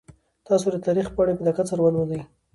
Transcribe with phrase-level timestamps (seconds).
[0.47, 2.21] تاسو د تاریخ پاڼې په دقت سره ولولئ.